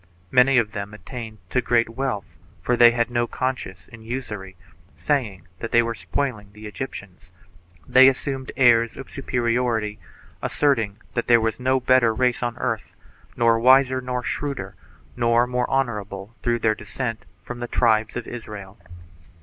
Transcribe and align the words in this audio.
Many 0.31 0.57
of 0.57 0.71
them 0.71 0.95
attained 0.95 1.37
to 1.51 1.61
great 1.61 1.87
wealth, 1.89 2.25
for 2.59 2.75
they 2.75 2.89
had 2.89 3.11
no 3.11 3.27
conscience 3.27 3.87
in 3.87 4.01
usury, 4.01 4.55
saying 4.95 5.47
that 5.59 5.71
they 5.71 5.83
were 5.83 5.93
spoiling 5.93 6.49
the 6.53 6.65
Egyptians. 6.65 7.29
They 7.87 8.07
assumed 8.07 8.51
airs 8.57 8.97
of 8.97 9.09
superi 9.09 9.53
ority, 9.53 9.99
asserting 10.41 10.97
that 11.13 11.27
there 11.27 11.39
was 11.39 11.59
no 11.59 11.79
better 11.79 12.15
race 12.15 12.41
on 12.41 12.57
earth, 12.57 12.95
nor 13.37 13.59
wiser, 13.59 14.01
nor 14.01 14.23
shrewder, 14.23 14.73
nor 15.15 15.45
more 15.45 15.69
honorable 15.69 16.33
through 16.41 16.57
their 16.57 16.73
descent 16.73 17.23
from 17.43 17.59
th£ 17.59 17.69
tribes 17.69 18.15
of 18.15 18.25
Israel. 18.25 18.79